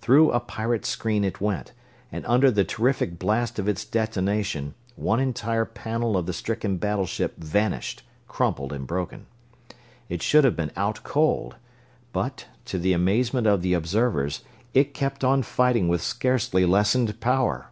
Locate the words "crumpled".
8.28-8.72